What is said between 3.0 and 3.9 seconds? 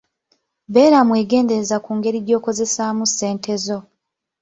ssente zo.